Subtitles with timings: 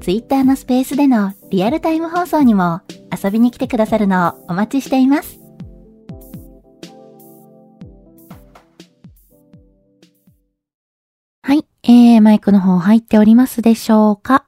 [0.00, 2.80] Twitter のスペースでのリアルタイム放送にも
[3.22, 5.38] 遊びに来てくださるのをお待ちしています。
[11.42, 14.46] はい、えー、マイクの方入っておりますでしょうか？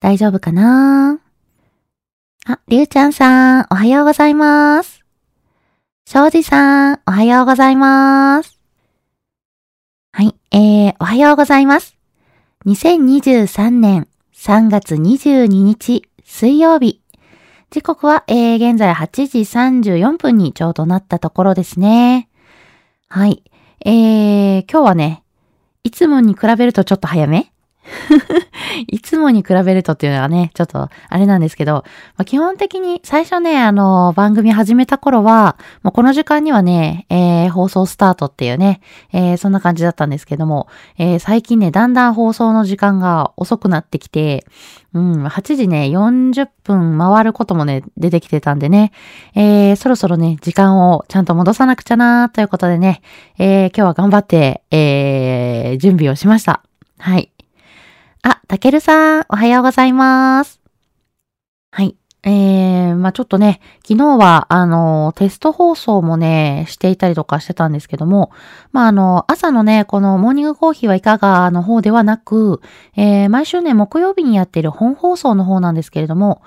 [0.00, 1.20] 大丈夫かな？
[2.46, 5.00] あ、りゅうちゃんさん、おはようございます。
[6.06, 8.58] しょうじさん、おはようございます。
[10.12, 11.96] はい、えー、おはようございます。
[12.66, 14.08] 2023年
[14.42, 17.02] 3月22日水曜日。
[17.68, 22.30] 時刻は、えー、現在8時34分にちょうどなったところですね。
[23.10, 23.44] はい。
[23.84, 25.24] えー、今日はね、
[25.84, 27.52] いつもに比べるとちょっと早め？
[28.88, 31.84] いつもに比べるとっていうのはね、ちょっとあれなんですけど、
[32.16, 38.80] まあ、基本的に最初ね、あの、番組始めた頃は、もうこの時間にはね、えー、放送スタートっていうね、
[39.12, 40.68] えー、そんな感じだったんですけども、
[40.98, 44.46] えー、最近ね、だんだん放送の時間が遅くなってきて、
[44.92, 48.92] うん、8時ね、40分回ることもね、出てきてたんでね、
[49.34, 53.02] えー、そろそろね、時間をちゃんと戻さなくちゃなーということでね、
[53.38, 56.62] えー、今日は頑張って、えー、準備をしました。
[56.98, 57.30] はい。
[58.22, 60.60] あ、たけるさん、おはようございます。
[61.70, 61.96] はい。
[62.22, 68.30] えー、まあちょっとね、昨日は、あの、テスト放送もね、していたりとかしてたんですけども、
[68.72, 72.60] まああの、朝のね、このモーニングコーヒーはいかがの方ではなく、
[72.94, 76.42] えー、毎週ね、木曜日にやっている本放送の方なんですけれども、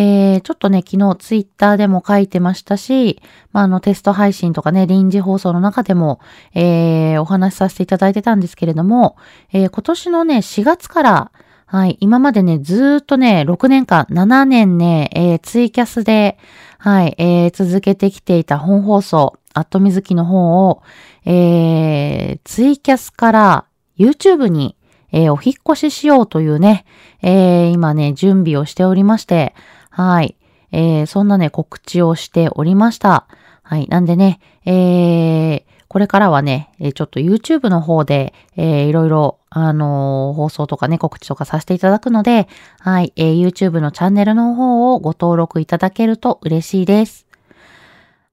[0.00, 3.20] えー、ちょっとね、昨日ツイッターでも書いてましたし、
[3.50, 6.20] まああの、テスト配信とかね、臨時放送の中でも、
[6.54, 9.16] えー、お話しさせていただいてたんですけれども、
[9.52, 11.32] えー、今年のね、4月から、
[11.66, 11.98] はい。
[12.00, 16.38] 今までね、ずっとね、6年間、7年ね、えー、ツイキャスで、
[16.78, 20.82] はい、えー、続けてきていた本放送、アットミズキの方を、
[21.26, 23.64] えー、ツイキャスから
[23.98, 24.76] YouTube に、
[25.12, 26.84] えー、お引越ししようというね、
[27.20, 29.54] えー、今ね、準備をしておりまして、
[29.98, 30.36] はい、
[30.70, 33.26] えー、そんなね、告知をしておりました。
[33.64, 33.88] はい。
[33.88, 42.46] なんでね、えー、これからはね、ちょっと YouTube の方で、えー、いろいろ、あのー、放送とかね、告知とかさせていただくので、
[42.78, 47.26] はい、えー、YouTube のチャンネルの方をご登録いただけると嬉しいです。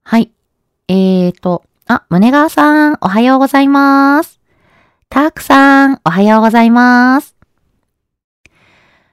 [0.03, 0.31] はい。
[0.87, 4.39] えーと、あ、胸川さん、おはようございます。
[5.09, 7.35] タークさん、おはようございます。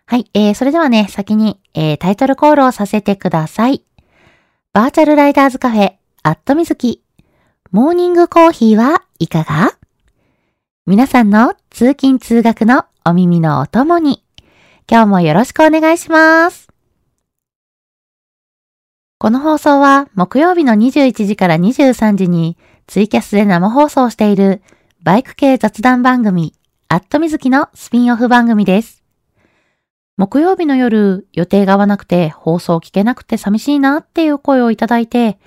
[0.04, 3.84] はい、えー、それではね、先に、えー、タイトルコールをさせてください。
[4.72, 7.02] バーチャルライダーズカフェ、アットミズキ、
[7.70, 9.76] モーニングコーヒーはいかが？
[10.86, 14.24] 皆さんの通勤通学のお耳のお供に、
[14.90, 16.68] 今日もよろしくお願いします。
[19.18, 22.58] この放送は木曜日の21時から23時に
[22.88, 24.62] ツイキャスで生放送している
[25.02, 26.54] バイク系雑談番組、
[26.88, 29.01] アットみずきのスピンオフ番組です。
[30.16, 35.38] 木曜日の夜、予定が合わなくて放送聞けなくて寂しいなっていう声をいただいて、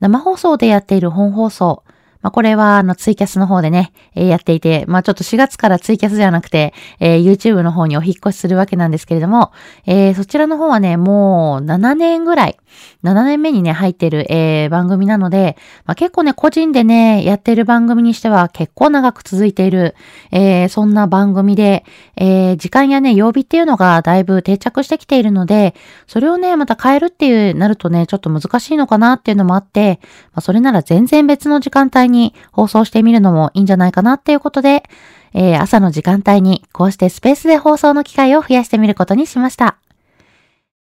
[0.00, 1.83] 生放送でやっている本放送、
[2.24, 9.52] まあ、これは、あの、ツイキャスの方でね、えー、やっていて、まあ、ちょっと4月からツイキャスじゃなくて、えー、YouTube の方にお引越しするわけなんですけれども、
[9.84, 12.56] えー、そちらの方はね、もう7年ぐらい、
[13.02, 19.94] 7年目にね、入ってる、えー、番組なので、まあ、結構ね、個人でね、やってる番組にしては結構長く続いている、
[20.32, 21.84] えー、そんな番組で、
[22.16, 25.74] えー、時間やね、曜日っていうのがだいぶ定着してきているので、
[26.06, 30.00] それをね、また変えるっていう、なるとね、ちょっと難しいのかなっていうのもあって、
[30.32, 34.84] まあ、それなら全然別の時間帯にに放送してみるのもいいんじゃないかなっていうことで、
[35.34, 39.76] えー、朝の時間帯にこうしてスペースで放送の機会を増やしてみることにしました。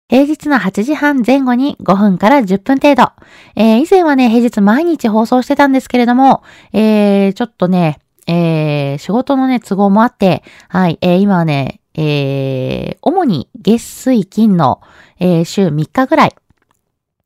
[0.08, 3.12] 平日の8時半前後に5分から10分程度。
[3.54, 14.80] えー、以前はね、平日毎日放送してたんですけれども、えー、ちょっとね、えー、仕事のね、都合もあって、はい、えー、今はね、えー、主に月水金の、
[15.20, 16.34] えー、週3日ぐらい、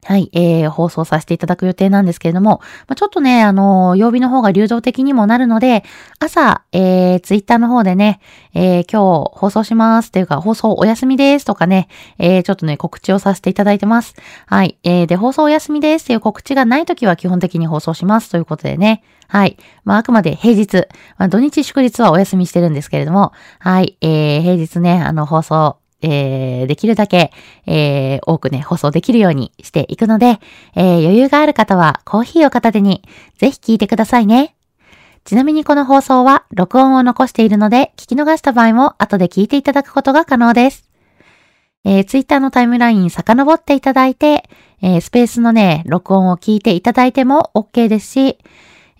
[0.04, 5.82] はい、えー、放送させていただく予定なんですけれども、まあ、ちょっとね、あのー、曜日の方が流動的にもなるので、
[6.18, 8.20] 朝、えー、ツイッターの方でね、
[8.52, 14.14] えー、今日放送しますっていうか、放送お休みですとかね、えー、ちょっとね、告知をさせていただいてます。
[14.46, 19.56] はい、えー、で、放送お休みですっていう告知がないときは基本的に放送しますということでね、はい。
[19.84, 20.86] まあ、あくまで平日、
[21.16, 23.96] まあ、土日祝日はお休みしてるんですけれども、はい。
[24.00, 27.32] えー、平日ね、あの、放送、えー、できるだけ、
[27.66, 30.38] えー、多くね、放送できるようにしていくので、
[30.76, 33.02] えー、余裕がある方はコーヒーを片手に、
[33.38, 34.54] ぜひ聞いてくださいね。
[35.24, 40.90] ちなみにこの放送は録音を残しているので、聞き逃した場合も後で聞いていただくことが可能です。
[41.86, 44.48] えー、ツイッターのタイムライン遡っていただいて、
[44.82, 48.38] えー、スペースのね、録音を聞いていただいても OK ですし、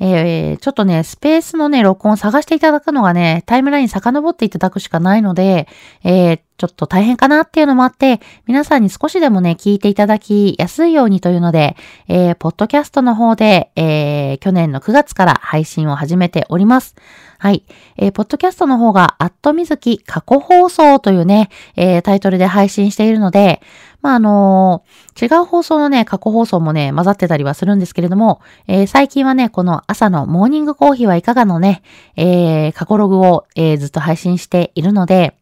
[0.01, 5.69] えー、ちょっとね、スペースのね、録音を探していただくのがね、タイムライン遡っていただくしかないので、
[6.03, 11.77] えー、ちょっと大変かなっていうのもあって、皆さんに少しでもね、聞いていただきやすいようにというので、
[12.09, 16.97] えー、ポッドキャストの方で、えー、去年の9月から配信を始めております。
[17.45, 17.63] はい。
[17.99, 23.61] えー、ポッドキャストの方が、アットみずき過去放送というね、えー、タイトルで配信しているので、
[24.01, 31.83] まあ、あのー、違う放送のね、過去放送もね、混ざってたりはするんですけれども、えー、最近はね、この朝のモーニングコーヒーはいかがのね、
[32.17, 35.37] えー、過去ログを、えー、ずっと配信しているので、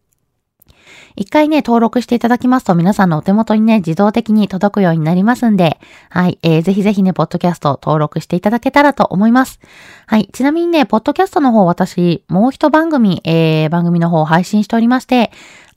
[1.17, 5.79] 一回ね、登録していただきますと皆さんのお手元にね、自動的に届くようになりますんで、
[6.09, 9.61] はい、えー、ぜひぜひね、ポッドキャスト登録していただけたらと思います。
[10.07, 15.31] はい、ちなみにね、ポッドキャストの方私、もう一番組、えー、番組の方を配信しておりまして、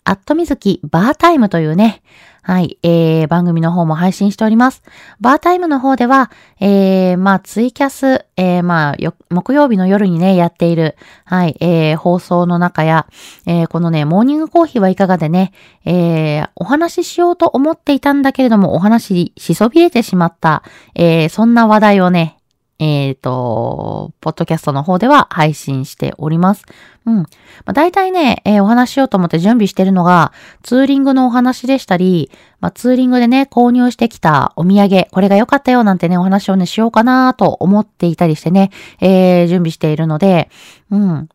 [0.04, 2.02] アットミズキバータイムというね、
[2.48, 4.84] はい、えー、番組の方も配信しております。
[5.20, 8.96] バータイムの方では、えー、まあ、ツイキャス、えー、まあ、
[9.32, 13.08] 木曜日の夜にね、やっている、はい、えー、放送の中や、
[13.48, 15.54] えー、このね、モーニングコーヒーはいかがでね、
[15.86, 20.62] えー、お話ししようと思っていたんだけれども、お話しそびれてしまった、
[20.94, 22.38] えー、そんな話題をね、
[22.78, 26.66] えっ、ー、と、ポッドキャストの方では配信しております。
[27.06, 27.16] うん。
[27.18, 27.26] ま
[27.68, 32.30] あ、大体ね、えー、お話しようと思って準備してるのが、ツーリングのお話でしたり、
[32.60, 40.50] まあ、ツーリングでね、購入してきたお土産、これが良かったよなんてね、お話をね、しようかなと思っていたりしてね、えー、準備しているので、
[40.92, 41.30] うん。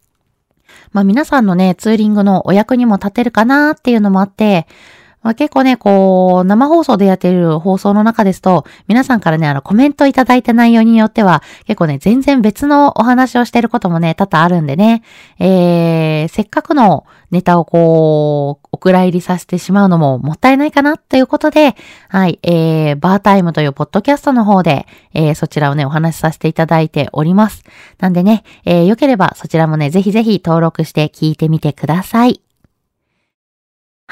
[0.93, 4.67] まあ、皆さんのね、ツーリングのお役にも立てるかなっていうのもあって、
[5.23, 15.03] まあ、結構ね、こう、生放送でやっている放送の中ですと、皆さんからね、あの、コメントいただいた内容によっては、結構ね、全然別のお話をしてることもね、多々あるんでね、
[15.39, 21.77] えー、せっかくのネタをこう、お蔵入りさせてしまうのももったいないかなということで、
[22.09, 27.63] はい、えー、バータイムというポッドキャストの方で、えー、そちらをね、お話しさせていただいております。
[27.99, 32.41] なんでね、えー、よければそちらもね、ぜひぜひ登録して聞いてみてください。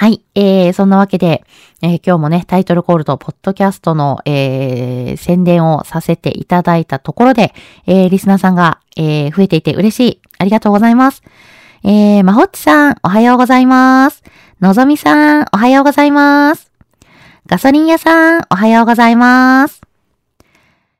[0.00, 0.22] はい。
[0.36, 1.42] えー、そんなわけで、
[1.82, 7.52] えー、今日もね、タイトルコールとポッドキャストの、えー、宣伝をさせていただいたところで、
[7.84, 10.20] えー、リスナーさんが、えー、増えていて嬉しい。
[10.38, 11.24] ありがとうございます。
[11.82, 14.22] えー、まほっちさん、おはようございます。
[14.60, 16.70] のぞみさん、おはようございます。
[17.48, 19.80] ガソリン屋さん、おはようございます。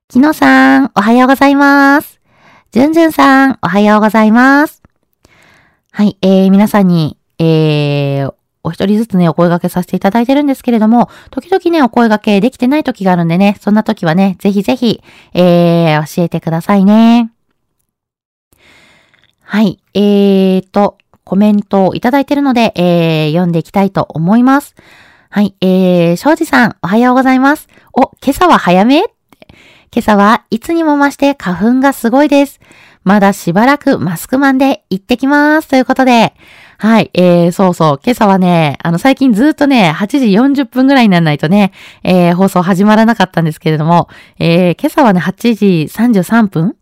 [0.08, 2.18] きのさん、おはようございます。
[2.72, 4.82] じゅんじゅんさん、おはようございます。
[5.92, 15.02] はい、えー、皆さんに、えー、お一人ずつね、お声掛けさせていただいてるんですけれども、時々ね、お声掛けできてない時があるんでね、そんな時はね、ぜひぜひ、
[15.34, 17.30] えー、教えてくださいね。
[19.42, 24.74] はい、えーと、コメントをいただいてるので、えー、読んでいきたいと思います。
[25.30, 27.68] はい、えー、庄司さん、おはようございます。
[27.92, 29.04] お、今朝は早め？
[29.90, 32.60] 今朝はいつにも増して花粉がすごいです。
[33.08, 35.68] まだしばらくマスクマンで行ってきます。
[35.68, 36.34] ということで、
[36.76, 41.72] はい、えー、そうそう、今朝はね、あの、最近ずっとね、8時40分ぐらいにならないとね、
[42.04, 46.76] えー、放送始まらなかったんですけれども、えー、今朝はね、8時33分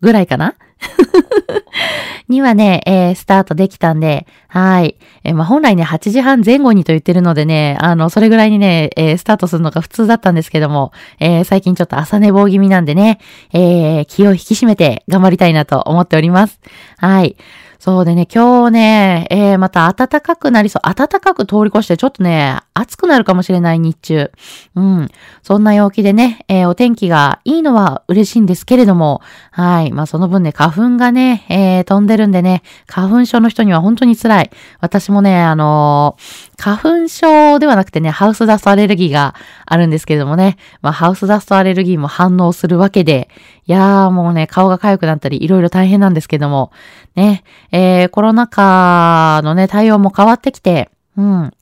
[0.00, 0.54] ぐらいかな？
[2.28, 4.96] にはね、えー、スタートできたんで、はい。
[5.24, 13.18] えー、まあ、本来ね、8時半前後にと言ってるのでね、あの、それぐらいにね、えー、スタートするのが普通だったんですけども、え、最近ちょっと朝寝坊気味なんでね、
[13.52, 16.60] え、気を引き締めて頑張りたいなと思っております。
[16.98, 17.36] はい。
[17.78, 20.94] そうでね、今日ね、え、また暖かくなりそう。
[20.94, 24.30] 暖かく通り越して、ちょっとね、暑くなるかもしれない日中。
[24.76, 25.08] うん。
[25.42, 29.20] そんな陽気でね、えー、お天気がいいのは嬉しいんですけれども、
[29.50, 29.92] はい。
[29.92, 34.50] まあその分ね、花粉がね、えー、飛んでるんでね、花粉症の人には本当に辛い。
[34.80, 39.34] 私もね、あのー、花粉症ではなくてね、ハウスダストアレルギーが
[39.66, 43.28] あるんですけれどもね、まあハウスダストアレルギーも反応するわけで、
[43.66, 46.70] いやーもうね、顔が痒くなったり、いろいろ大変なんですけども、
[47.16, 47.42] ね、
[47.72, 51.52] えー、コロナ禍のね、対応も変わってきて、うん。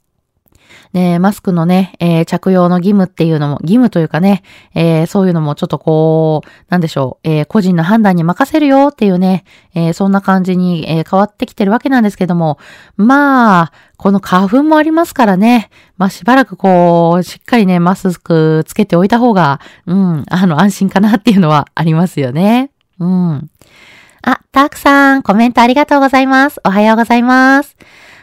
[0.92, 4.42] ね、マスクのね、えー、着用の義務っていうのも、義務というかね、
[4.74, 12.58] えー、そういうのもちょっとこう、なんでしょう、えー、個人の判断に任せるよっていうね、えそんな感じに、え変わってきてるわけなんですけども、
[12.96, 22.70] まあ、この花粉もありますからね、まあしばらくこう、しっかりね、マスクつけておいた方が、うん、あの、安心かなっていうのはありますよね。
[22.98, 23.50] うん。
[24.22, 26.60] あ、たくさん、コメントありがとうございます。
[26.64, 27.76] おはようございます。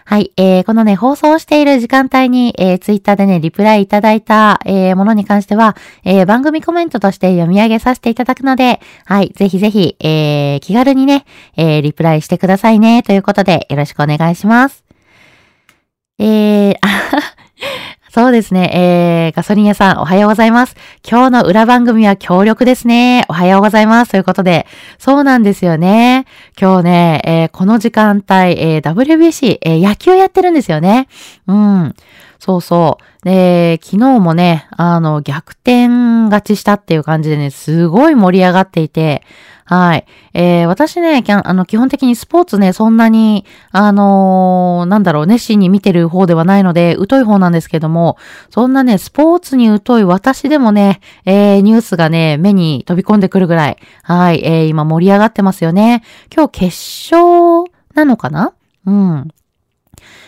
[0.05, 14.83] はい、えー、このね、放送している時間帯に、えー、ツイッターでね、リプライいただいた、えー、ものに関しては、えー、番組コメントとして読み上げさせていただくので、はい、ぜひぜひ、えー、気軽にね、えー、リプライしてくださいね、ということで、よろしくお願いします。
[16.19, 17.42] えー、あ
[18.13, 18.69] そうですね。
[18.71, 20.75] えー、ガソリン屋さん、おはようございます。
[21.03, 23.25] 今日の裏番組は強力ですね。
[23.27, 24.11] おはようございます。
[24.11, 24.67] ということで、
[24.99, 26.27] そうなんですよね。
[26.61, 31.07] 今日ね、えー、この時間帯、えー、WBC、えー、野球やってるんですよね。
[31.47, 31.95] うん。
[32.37, 33.25] そうそう。
[33.25, 39.23] で、昨日もね、あの、逆転勝ちしたっていう感じでね、すごい盛り上がっていて、
[39.75, 40.05] はい。
[40.35, 48.17] えー、私ね、あの、基本的にスポーツね、そんなに、あのー、なんだろう、熱心に見てる方ではないので、疎い方なんですけども、
[48.51, 56.03] そんなね、スポーツに疎い私でもね、えー、ニュースがね、目に飛び込んでくるぐらい、はい、えー、今盛り上がってますよね。
[56.31, 56.65] 今日決
[57.15, 57.63] 勝
[57.95, 58.53] なのかな？
[58.85, 59.27] うん。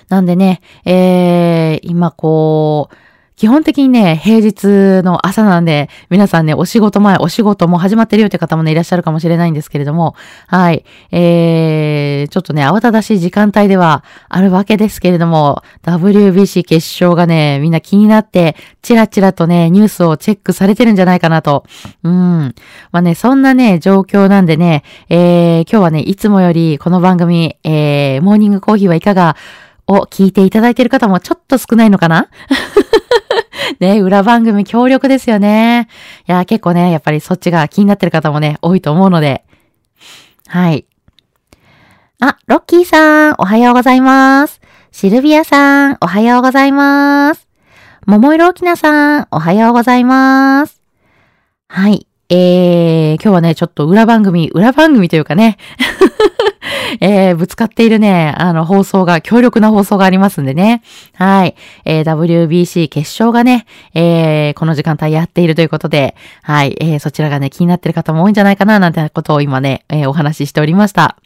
[0.10, 2.96] なんでね、えー、今こう、
[3.36, 10.16] 基本的にね、平日の朝なんで、皆さんね、お仕事前、お仕事も始まってるよって方もね、いらっしゃるかもしれないんですけれども、
[10.48, 10.86] はい。
[11.12, 21.66] えー、ちょっとね、慌ただしい時間帯ではあるわけですけれども、WBC 決勝がね、みんな気になって、チラチラとね、ニュースをチェックされてるんじゃないかなと。
[22.04, 22.56] うん。
[22.94, 29.36] まあね、そんなね、状況なんでね、えー、今日はね、いつもよりこの番組、えー、モーニングコーヒーはいかが
[29.88, 32.30] を聞いていただいている方もちょっと少ないのかな？
[33.80, 35.88] ね、裏番組強力ですよね。
[36.28, 39.44] いや、結構ね、やっぱりそっちが気になってる方もね、多いと思うので。
[40.48, 40.86] はい。
[42.20, 44.62] あ、ロッキーさん、おはようございます。
[44.92, 47.48] シルビアさん、おはようございます。
[48.06, 50.82] 桃色きなさん、おはようございます。
[51.68, 52.08] はい。
[52.30, 55.58] えー、今日はね、ちょっと裏番組、裏番組というかね、
[57.02, 60.82] えー、ぶつかっているね、あの、放送が、強力な放送がありますんでね。
[61.14, 61.56] はい。
[61.86, 66.76] えー、WBC 決勝がね、えー、この時間帯やっているということで、はい。
[66.80, 71.18] えー、そちらがね、気になってる方も多いんじゃないかな、なんてことを今ね、えー、お話ししておりました。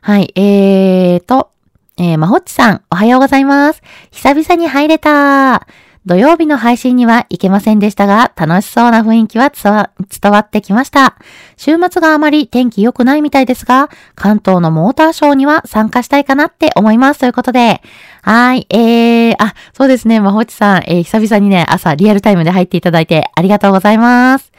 [0.00, 0.32] はい。
[0.36, 1.50] えーと、
[1.96, 3.82] えー、まほっちさん、おはようございます。
[4.10, 5.66] 久々に入れた。
[6.06, 11.16] 土曜日の配信には行けませんでしたが、楽しそうな雰囲気は伝わってきました。
[11.56, 17.20] 週末があまり天気良くないみたいですが、関東のモーターショーには参加したいかなって思います。
[17.20, 17.80] ということで、
[18.20, 24.52] はい、えー、あ、そうですね、まほちさん、えー、久々にね、朝リアルタイムで入っていただいてありがとうございます。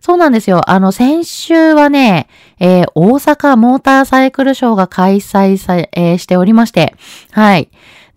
[0.00, 0.68] そうなんですよ。
[0.70, 2.28] あの、先週はね、
[2.58, 6.94] えー、大阪モーターサイクルショーが開催さ、えー、しておりまして、
[7.32, 7.68] はい。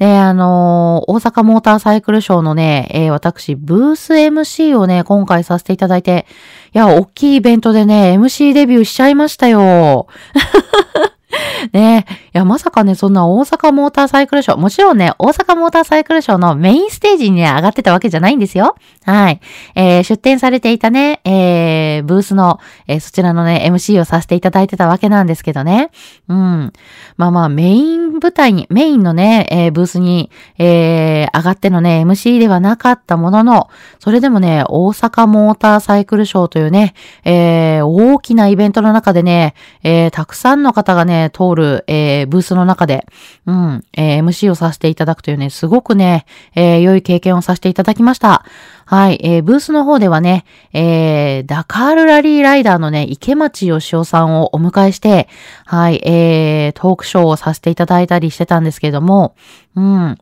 [0.02, 6.26] で、あのー、大阪モーターサイクルショーのね、えー、私、ブース MC をね、今回させていただいて、
[6.74, 10.08] いや、大きいイベントでね、MC デビューしちゃいましたよ。
[11.72, 18.76] ねや、まさかね、そんな大阪モーターサイクルショー、もちろんね、大阪モーターサイクルショーのメインステージにね、上がってたわけじゃないんですよ。
[19.04, 19.42] はい。
[19.76, 25.90] えー、出展されていたね、えー、ブースの、えー、そちらのね、MC をさせていただいてたわけなんですけどね。
[26.30, 26.72] うん。
[27.18, 33.70] まあまあ、メイン舞台に、メインのね、えー、ブースに、えー、上がってのね、MC ではなかったものの、
[34.00, 36.94] それでもね、大阪モーターサイクルショーというね、
[37.26, 43.06] えー、大きなイベントの中でね、えー、たくさんの方がね、通る、えー、ブースの中で、
[43.46, 46.26] うん、えー、MC をさせていただくというね、すごくね、
[46.56, 48.46] えー、良い経験をさせていただきました。
[48.86, 55.30] はい、えー、ブースの方ではね、えー、ダカールラリーライダーのね、池町義雄さんをお迎えして、
[55.66, 59.36] はい、えー、トークショーをさせていただいたりしてたんですけれども、
[59.76, 60.18] うん。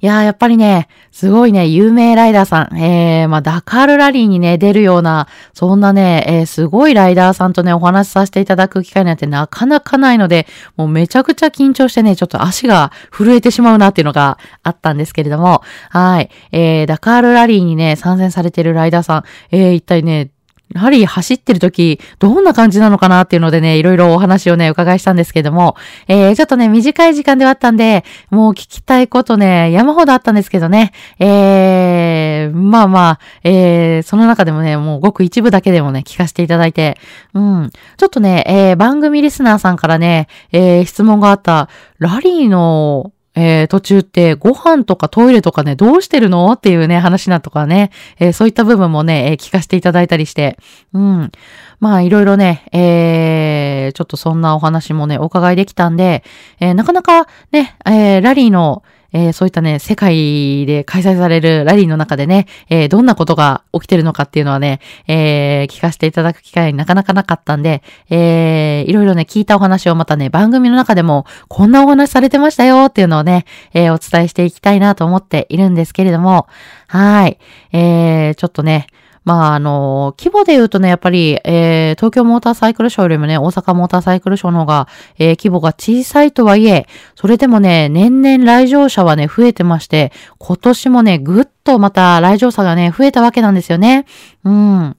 [0.00, 20.30] いやー、やっぱりね、すごいね、有名ライダーさん、えー、まあ、ダカールラリーにね、出るような、そんなね、えー、すごいライダーさんとね、お話しさせていただく機会なんてなかなかないので、もうめちゃくちゃ緊張してね、ちょっと足が震えてしまうなっていうのがあったんですけれども、はい、えー、ダカールラリーにね、参戦されてるライダーさん、えー、一体ね、
[20.74, 25.76] やはり走ってる時、どんな感じなのかなっていうのでね、いろいろお話をね、伺いしたんですけども、
[26.08, 36.98] えー、ちょっとね、短い時間ではあったんで、もう聞きたいことね、山ほどあったんですけどね、えー、まあまあ、えー、その中でもね、もうごく一部だけでもね、聞かせていただいて、
[37.32, 46.52] うん、ちょっとね、えー、番組リスナーさんからね、えー、質問があった、ラリーの、えー、途中ってご飯とかトイレとかね、どうしてるの？
[46.52, 50.58] っていうね、話なとかね、えー、そういった部分もね、えー、聞かせていただいたりして、
[50.92, 51.30] うん。
[51.78, 56.24] まあ、いろいろね、えー、ちょっとそんなお話もね、お伺いできたんで、
[56.58, 76.46] えー、なかなかね、えー、ラリーの、えー、そういったね、世界で開催されるラリーの中でね、えー、どんなことが起きてるのかっていうのはね、えー、聞かせていただく機会になかなかなかったんで、えー、いろいろね、聞いたお話をまたね、番組の中でも、こんなお話されてましたよっていうのをね、えー、お伝えしていきたいなと思っているんですけれども、
[76.86, 77.38] はい。
[77.72, 78.88] えー、ちょっとね、
[79.24, 94.06] まあ、あの、規模で言うとね、やっぱり、えー、東京モーターサイクルショーよりもね、大阪モーターサイクルショーの方が、えー、規模が小さいとはいえ、それでもね、年々来場者はね、増えてまして、今年もね、ぐっとまた来場者がね、増えたわけなんですよね。
[94.44, 94.96] うん。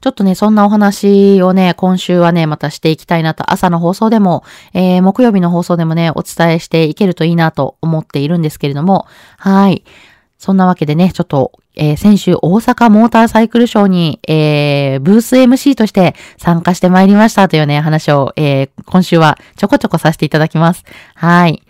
[0.00, 4.44] ちょっとね、そんなお話をね、今週はね、またしていきたいなと、朝の放送でも、
[4.74, 9.06] えー、木曜日の放送でもね、お伝えしていけるといいなと思っているんですけれども、
[9.38, 9.84] はい。
[10.40, 20.84] そんなわけでね、ちょっと、えー、先週大阪モーターサイクルショーに、えー、ブース MC として参加してまいりましたというね、話を、えー、今週はちょこちょこさせていただきます。
[21.14, 21.62] はい。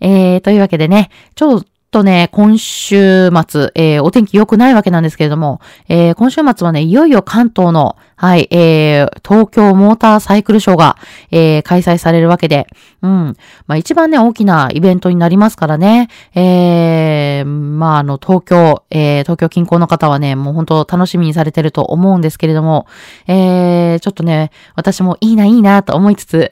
[0.00, 10.96] えー、というわけでね、ちょっとね、今週末、えー、お天気良くないわけなんですけれども、えー、今週末はね、いよいよ関東の、はい、えー、東京モーターサイクルショーが、
[11.30, 12.66] えー、開催されるわけで、
[13.00, 13.36] うん。
[13.68, 22.88] まあ一番ね、大きなイベントになりますからね、えー、まああの、東京、えー、東京近郊の方はね、もう本当楽しみにされてると思うんですけれども、
[23.28, 26.50] えー、ちょっとね、私もいいな、いいな、と思いつつ、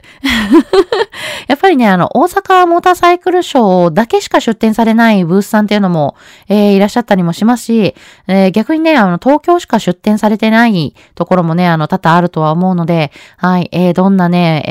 [1.48, 6.14] やっぱりね、あの、大阪モーターサイクルショーだけしか出展されないブースさんっていうのも、
[6.48, 7.96] えー、いらっしゃったりもしますし、
[8.28, 14.62] えー、逆にね、あの、東京しか出展されてないところもね、あの、多々あるとは思うので、はい、えー、どんなね、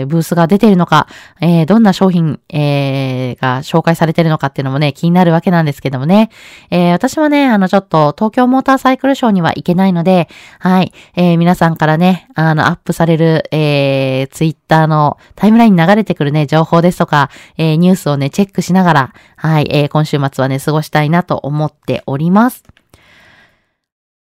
[0.00, 1.06] えー、ブースが出てるのか、
[1.40, 6.30] えー、どんな商品、えー、が紹介されてるのかっていうのもね、気になるわけなんですけどもね。
[6.70, 10.28] えー、私はね、あの、ちょっと東京モーターサイクルショーには行けないので、
[10.60, 22.62] はい、えー、皆さんからね、あの、アップされる、えー、ツイッターのタイムラインに流れてくるね、情報ですとか、えー、ニュースをね、チェックしながら、はい、えー、今週末はね、過ごしたいなと思っております。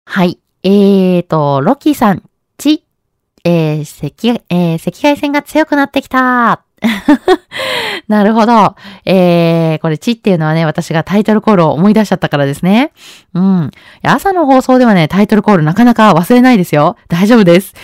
[0.06, 0.43] はい。
[0.66, 2.22] えーと、ロキーさん、
[2.56, 2.84] ち、
[3.44, 6.64] えー、赤、えー、赤外線が強くなってきた。
[8.08, 8.74] なるほど。
[9.04, 12.92] えー、これ、ちっていうのはね、私がタイトルコールを思い出しちゃったからですね。
[13.34, 13.70] うん。
[14.02, 16.96] 朝の放送ではね、タイトルコールなかなか忘れないですよ。
[17.08, 17.74] 大丈夫です。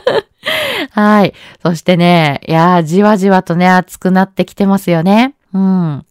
[0.92, 1.32] はい。
[1.62, 5.36] そしてね、いやー、じわじわとね、暑くなってきてますよね。
[5.54, 6.04] うん。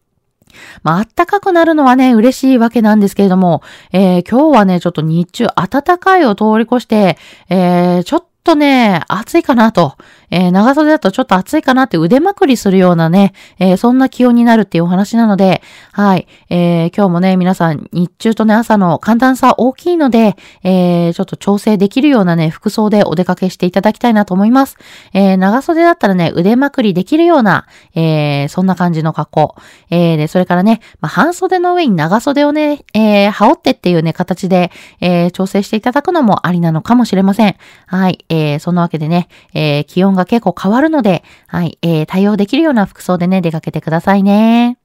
[0.84, 3.62] まあ、暖かくなるのはね、嬉しいわけなんですけれども、
[3.92, 7.18] えー、今日はね、ちょっと日中暖かいを通り越して、
[7.50, 9.96] えー、ちょっとね、暑いかなと、
[10.34, 24.78] えー、長袖だとちょっと暑いかなって腕まくりするようなね、えー、そんな気温になるっていうお話なので、はい、えー、今日もね、皆さん日中とね、朝の寒暖差大きいので、えー、ちょっと調整できるようなね、服装でお出かけしていただきたいなと思います。
[25.14, 29.56] えー、長袖だったらね、腕まくりできるような、えー、そんな感じの格好。
[29.92, 37.56] えー、で、それからね、まあ、半袖の上に長袖をね、えー、羽織ってっていうね、形で、えー、調整していただくのもありなのかもしれません。
[37.86, 44.78] はい、えー、そんなわけでね、えー、気温がが結構変わるので、はい、えー、対応できるような服装でね、出かけてくださいね。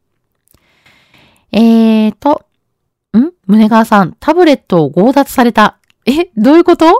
[1.52, 2.44] えーと、
[3.16, 3.30] ん？
[3.46, 5.78] 胸川さん、タブレットを強奪された。
[6.06, 6.98] え、どういうこと？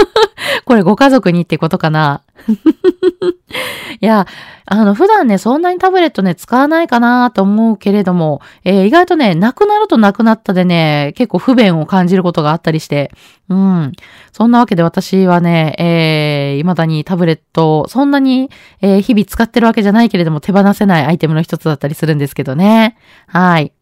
[0.64, 2.22] これご家族にってことかな？
[4.00, 4.26] いや、
[4.66, 13.10] あの、普段ね、そんなにタブレットね、使わないかなと思うけれども、えー、意外とね、なくなるとなくなったでね、結構不便を感じることがあったりして、
[13.48, 13.92] うん。
[14.32, 22.96] そんなわけで私はね、えー、未だにタブレット、そんなに、えー、日々使ってるわけじゃないけれども、手放せないアイテムの一つだったりするんですけどね。
[23.26, 23.72] はい。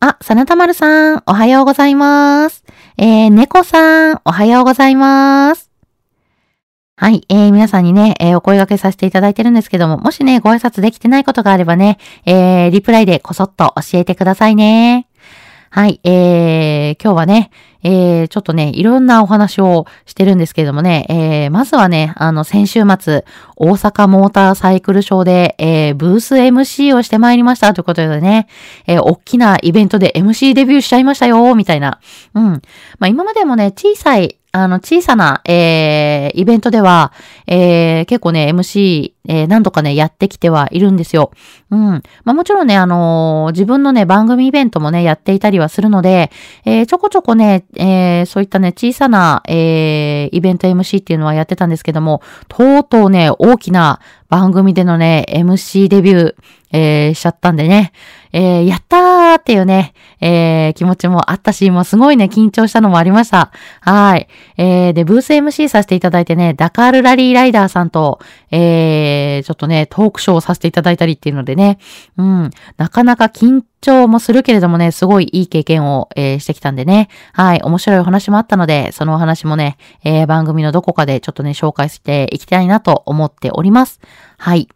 [0.00, 2.64] あ、さなたまるさん、おはようございます。
[2.98, 5.63] えー、猫さん、おはようございます。
[6.96, 15.08] はい、えー、皆さんにね、えー、お声掛けさせていただいてるんですけども、もしね、ご挨拶できてないことがあればね、えー、リプライでこそっと教えてくださいね。
[15.70, 17.50] はい、えー、今日はね、
[17.84, 23.24] えー、ちょっとね、いろんなお話をしてるんですけれどもね、えー、まずはね、あの、先週末、
[23.56, 28.48] 大阪モーターサイクルショーで、えー、ブース MC をしてまいりましたということでね、
[28.86, 32.00] えー、大きなイベントで MC デビューしちゃいましたよ、みたいな。
[32.34, 32.44] うん。
[32.98, 37.12] まあ、今までもね、小さい、あの、小さな、えー、イベントでは、
[37.48, 41.32] えー、結構ね、MC、えー、何度かね、やってきてはいるんですよ。
[41.70, 41.80] うん。
[42.22, 46.30] まあもちろんね、あのー、自分のね、番組イベントもね、やっていたりはするので、
[46.64, 56.34] えー、ちょこちょこね、えー、そういったね、小さな、えー、イベント MC っていうのはやってたんですけども、とうとうね、大きな番組でのね、MC デビュー、
[56.72, 57.92] えー、しちゃったんでね、
[58.36, 63.52] えー、やったーっていうね、えー、気持ちもあったし、もうすごいね、緊張したのもありました。
[63.80, 64.26] はい。
[64.56, 68.18] えー、で、ブース MC させていただいてね、ダカールラリーライダーさんと、
[68.50, 71.78] えー、ちょっとね、トークショーをさせていただいたりっていうのでね、
[72.16, 84.00] うん、なかなか緊張もするけれどもね、すごいいい経験を、えー、してきたんでね、はい、面白いお話もあったので、そのお話もね、えー、番組のどこかでちょっとね、紹介していきたいなと思っております。
[84.38, 84.68] はい。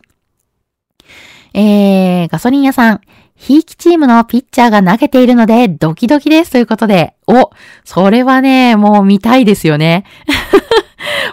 [1.54, 3.00] えー、ガソリン屋さん、
[3.38, 7.50] ひいきチームのピッチャーが投げているのでドキドキですということで、お、
[7.84, 10.04] それはね、もう見たいですよね。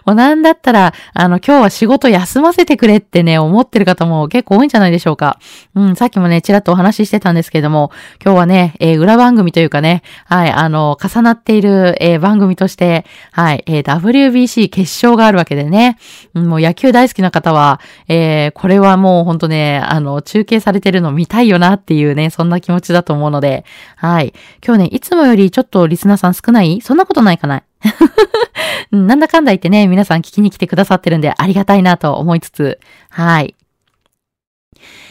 [0.06, 5.40] もうなんだったら、あの、今日は仕事休ませてくれってね、思ってる方も結構多いんじゃないでしょうか。
[5.74, 7.92] うん、さっきもね、ちらっとお話ししてたんですけれども、
[8.24, 15.98] 今日はね、えー、裏番組というかね、はい、あの、重なっている、えー、番組として、はい、えー、WBC 決勝があるわけでね、
[16.34, 23.66] うん、もう野球大好きな方は、えー、これはもうほんとね、あの、中継されてるの見たいよなっていうね、そんな気持ちだと思うので、
[23.96, 24.34] はい。
[24.66, 26.82] 今日ね、いつもよりちょっとリスナーさん少ない？
[26.82, 27.64] そんなことないかな？
[28.92, 33.56] なんだかんだ言ってね、皆さん聞きに来てくださってるんでありがたいなと思いつつ、はい。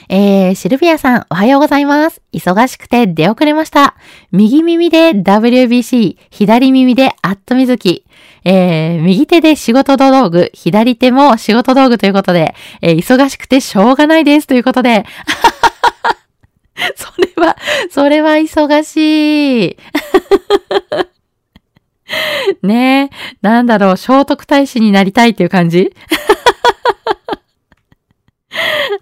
[0.08, 2.20] えー、シルビアさん、おはようございます。
[2.32, 3.94] 忙しくて出遅れました。
[4.32, 8.04] 右耳で WBC、左耳でアットミズキ。
[8.44, 15.06] えー、右手で仕事道具、左手も仕事道具ということで、えー、忙しくてしょうがないですということで、
[16.96, 17.56] それは、
[17.90, 19.76] それは忙しい。
[22.62, 25.94] ねえ、なんだろう、聖徳太子になりたいっていう感じ？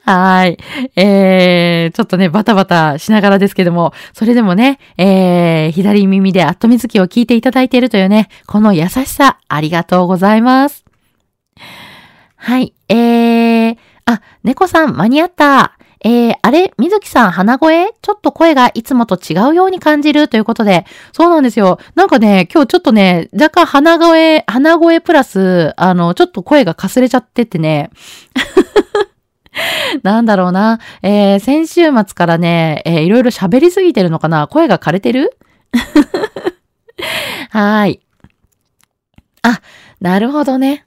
[0.05, 0.59] はい。
[0.97, 10.85] えー、ちょっとね、バタバタしながらですけども、それでもね、えー、左耳でアットミズキを聞いていただいているというね、この優しさ、ありがとうございます。
[12.37, 12.73] はい。
[12.89, 15.77] えー、あ、猫さん、間に合った。
[16.05, 17.93] えー、あれ、水木さん、鼻声？
[18.03, 21.79] ちょっと声がいつもと違うように感じるということで、そうなんですよ。
[21.95, 27.91] なんかね、今日ちょっとね、若干鼻声、鼻声プラス、あの、ちょっと声がかすれちゃっててね。
[30.03, 30.81] なんだろうな。
[31.03, 35.37] えー、先週末からね、えー、いろいろ喋りすぎてるのかな声が枯れてる？
[37.51, 38.01] はーい。
[39.43, 39.61] あ、
[40.01, 40.87] なるほどね。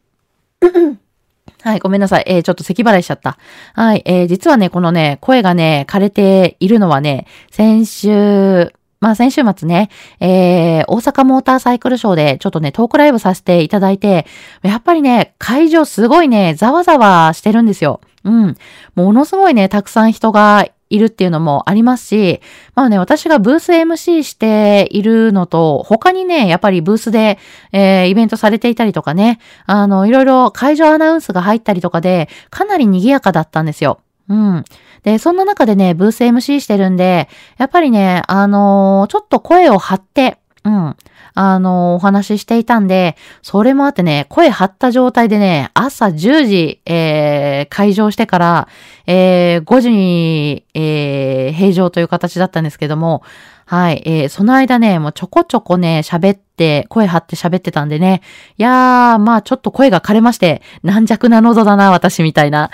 [1.66, 2.24] はい、ごめんなさい。
[2.28, 3.40] えー、ちょっと咳払いしちゃった。
[3.74, 14.28] はい、えー、実はね、このね、声がね、枯れているのはね、先週、まあ先週末ね、えー、大阪モーターサイクルショーでちょっとね、トークライブさせていただいて、
[14.62, 18.00] やっぱりね、会場すごいね、ざわざわしてるんですよ。
[18.24, 18.56] うん。
[18.94, 22.42] ものすごいね、たくさん人がいるっていうのもありますし、
[22.74, 27.38] まあね、私がブース MC しているのと、他にね、やっぱりブースで、
[27.72, 34.00] えー、イベントされていたりとかね、あの、いろいろ会場アナウンスが入ったりとかで、かなり賑やかだったんですよ。
[34.30, 34.64] うん。
[35.04, 40.96] で、そんな中でね、ブース MC してるんで、やっぱりね、あのー、ちょっと声を張って、うん。
[41.36, 48.68] あの、お話ししていたんで、それもあってね、声張った状態でね、朝10時、えー、会場してから、
[49.06, 53.22] えー、5時に、えー、平常という形だったんですけども、
[53.66, 58.22] はい、えー、その間ね、もうちょこちょこね、喋って、声張って喋ってたんでね、
[58.58, 62.70] いやー、まあちょっと声が枯れまして、軟弱な喉だな、私みたいな。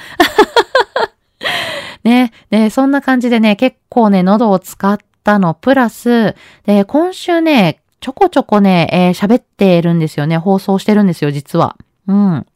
[2.03, 10.37] ね、で、そんな感じでね、結構ね、喉を使ったの、プラス、で、今週ね、ちょこちょこね、えー、喋ってるんですよね。
[10.37, 11.77] 放送してるんですよ、実は。
[12.07, 12.47] うん。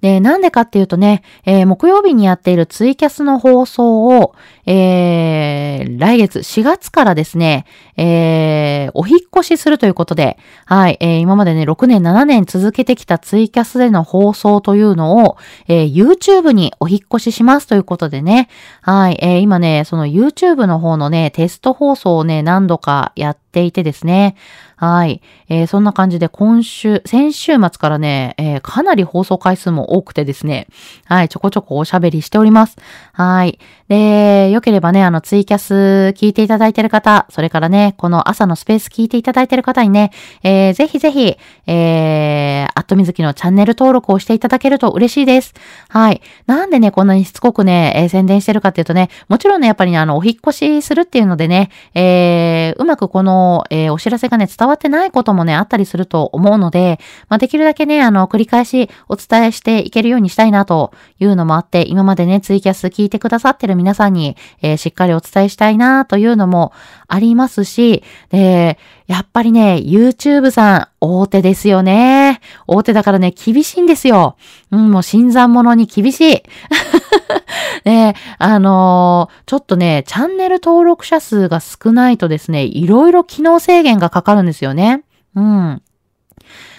[0.00, 4.34] で、なんでかっていうとね、えー、木曜日にやっているツイキャスの放送を、
[4.66, 18.48] えー、来月4月からですね、えー、お引越しするということで、はい、えー、今までね、6年、7年続けてきたツイキャスでの放送というのを、えー、YouTube にお引越ししますということでね、
[18.82, 24.36] はい、えー、今ね、その YouTube の方のね、テスト放送をね、何度かやってっていてですね。
[24.78, 25.20] はい。
[25.48, 30.68] えー、そんな感じで今週、先週末からね、えー、かなり放送回数も多くてですね、
[31.06, 32.76] はい、ちょこちょこおしゃべりしております。
[33.12, 33.58] はい。
[33.88, 40.12] で、よければね、あの、ツイキャス聞いていただいてる方、それからね、この朝のスペース聞いていただいてる方にね、
[40.44, 41.36] えー、ぜひぜひ、
[41.66, 45.54] えー、アットみずきのチャンネル登録をしていただけると嬉しいです。
[45.88, 46.20] はい。
[46.46, 66.72] なんでね、こんなにしつこくね、えー、宣伝してるかっていうとね、もちろんね、やっぱりね、あの、お引越しするっていうのでね、えー、うまくこの、えー、お知らせがね、伝わわってないこともね、あったりすると思うので、まあ、できるだけね、あの、繰り返しお伝えしていけるようにしたいなというのもあって、今までね、ツイキャス聞いてくださってる皆さんに、えー、しっかりお伝えしたいなというのも
[67.06, 72.40] ありますし、で、やっぱりね、YouTube さん、大手ですよね。
[72.66, 74.36] 大手だからね、厳しいんですよ。
[74.70, 76.42] うん、もう新参者に厳しい。
[77.84, 85.04] ね、あのー、ちょっとね、チャンネル登録者数が少ないとですね、いろいろ機能制限がかかるんですよですよね。
[85.36, 85.82] うん。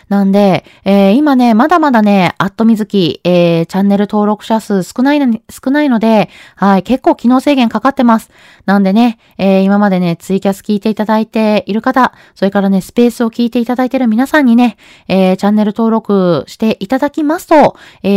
[0.09, 8.31] なんで、えー、今ね、まだまだね、アットみずき、えー、チャンネル登録者数少ないの少ないので、はい、結構機能制限かかってます。
[8.65, 18.09] なんでね、えー、今までね、ツイキャス聞いていただいている方、それからね、スペースを聞いていただいている皆さんにね、えー、チャンネル登録していただきますと、え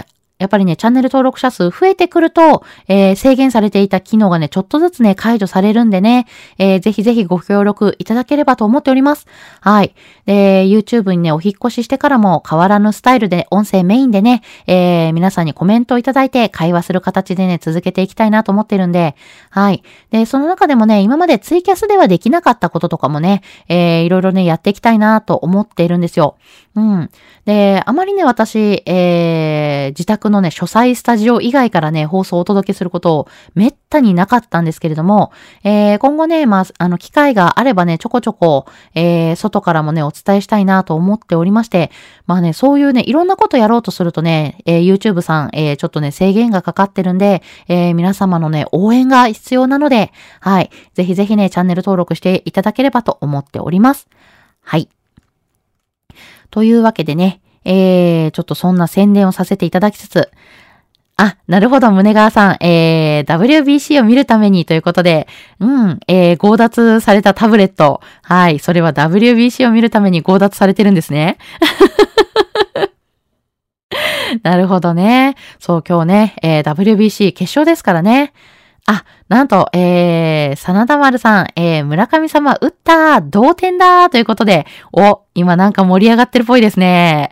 [0.00, 0.04] ー、
[0.42, 6.26] やっぱりね、チャンネル登録者数増えてくると、えー、制限されていた機能がね、ちょっとずつね、解除されるんでね、
[6.58, 9.28] えー、ぜひぜひご協力いただければと思っております。
[9.60, 9.94] はい。
[10.26, 19.14] で、YouTube にね、お引越ししてからも変わらぬスタイルで、音声メインでね、えー、皆さんにコメントをいただいて会話する形でね、続けていきたいなと思ってるんで、
[19.50, 19.84] はい。
[20.10, 26.36] で、その中でもね、今までツイキャスではできなかったこととかもね、えー、いろいろね、やっていきたいなと思っているんですよ。
[26.74, 27.10] うん。
[27.44, 28.92] で、あまりね、私、えー、
[29.88, 35.32] 自宅のね、書斎スタジオ以外からね、放送をお届けすることをめったになかったんですけれども、
[35.64, 41.90] えー、今後ね、まあ、あの、機会があればね、ちょこちょこ、えー、外からもね、お伝えしたいなと思っておりまして、
[42.26, 50.70] まあね、そういうね、いろんなことやろうとするとね、えー、YouTube さん、えー、ちょっとね、制限がかかってるんで、えー、皆様のね、応援が必要なので、はい。
[50.94, 54.08] ぜひぜひね、チャンネル登録していただければと思っております。
[54.62, 54.88] はい。
[56.50, 60.30] というわけでね、えー、ちょっとそんな宣伝をさせていただきつつ、
[61.16, 62.56] あ、なるほど、胸川さん。
[62.60, 65.28] えー、WBC を見るためにということで、
[65.60, 68.00] うん、えー、強奪されたタブレット。
[68.22, 71.38] はい、それは WBC を見るために強奪されてるんですね。
[74.42, 75.36] なるほどね。
[75.60, 78.32] そう、今日ね、えー、WBC 決勝ですからね。
[78.86, 87.30] あ、なんと、えー、真田丸さん、えー、村上様打った同点だということで、お、今なんか盛り上がってるっぽいですね。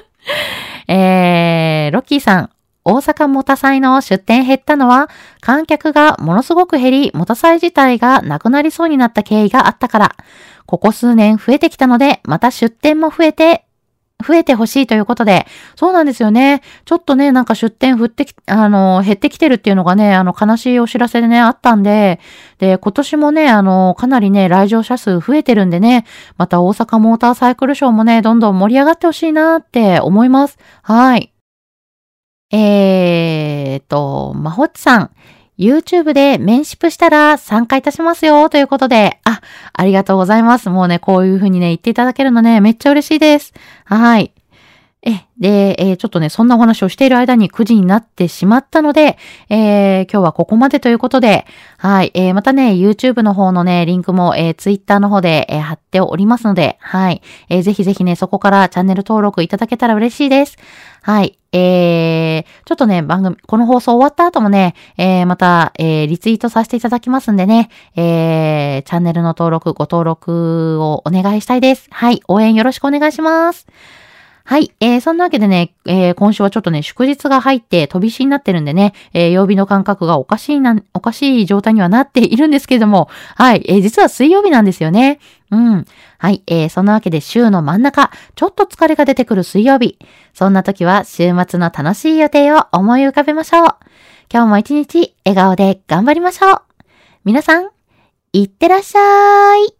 [0.88, 2.50] えー、ロッキーさん、
[2.84, 10.16] 大阪モタ祭の出店減ったのは、観客がものすごく減り、モタ祭自体がなくなりそうになった経緯があったから、
[10.64, 13.66] ここ数年増えてきたので、また出店も増えて、
[14.26, 16.62] 増えてほしいということで、そうなんですよね。
[16.84, 22.20] ちょっとね、なんか出店降ってき、あの、減ってきてるっていうのがね、あの、悲しいお知らせでね、あったんで、
[22.58, 26.04] で、今年もね、あの、かなりね、来場者数増えてるんでね、
[26.36, 30.58] また大阪モーターサイクルショーもね、どんどん盛り上がってほしいなって思います。
[30.82, 31.32] はい。
[32.52, 35.10] えーと、まほっちさん。
[35.60, 39.42] YouTube でメンシップしたら参加いたしますよということで、あ、
[39.74, 40.70] ありがとうございます。
[40.70, 43.52] もうね、こういう風にね、言っていただけるのね、めっちゃ嬉しいです。
[43.84, 44.32] はい。
[45.02, 49.16] え、で、えー、ちょっとね、そんなお話をしている間に9時になってしまったので、
[49.48, 51.46] えー、今日はここまでということで、
[51.78, 60.58] はい、えー、またね、YouTube の方のね、リンクも、え、Twitter の方で、え、貼っておりますので、はい、え、ぜひぜひね、そこからチャンネル登録いただけたら嬉しいです。
[61.02, 71.88] はい、えー、ちょっとね、番組、この放送終わった後もね、えー、また、えー、リツイートさせていただきますんでね、えー、チャンネルの登録、ご登録をお願いしたいです。
[71.90, 73.66] はい、応援よろしくお願いします。
[74.50, 74.72] はい。
[74.80, 83.64] えー、そんなわけでね、えー、今週はちょっとね、祝日が入って飛び石になってるんでね、えー、曜日の感覚がおかしいな、おかしい状態にはなっているんですけれども、はい。
[83.68, 85.20] えー、実は水曜日なんですよね。
[85.52, 85.84] うん。
[86.18, 86.42] はい。
[86.48, 90.00] えー、そんなわけで週の真ん中、ちょっと疲れが出てくる水曜日。
[90.34, 93.76] そんな時は週末の楽しい予定を思い浮かべましょう。
[94.32, 96.62] 今日も一日笑顔で頑張りましょう。
[97.24, 97.68] 皆さん、
[98.32, 99.79] いってらっしゃい。